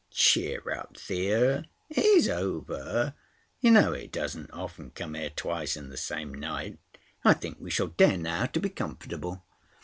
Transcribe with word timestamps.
"Cheer 0.09 0.63
up, 0.71 0.97
Thea. 0.97 1.65
It 1.91 2.03
is 2.03 2.27
over. 2.27 3.13
You 3.59 3.69
know 3.69 3.93
it 3.93 4.11
does 4.11 4.35
not 4.35 4.49
often 4.51 4.89
come 4.89 5.13
here 5.13 5.29
twice 5.29 5.77
in 5.77 5.89
the 5.89 5.95
same 5.95 6.33
night. 6.33 6.79
I 7.23 7.33
think 7.35 7.57
we 7.59 7.69
shall 7.69 7.85
dare 7.89 8.17
now 8.17 8.47
to 8.47 8.59
be 8.59 8.69
comfortable." 8.69 9.43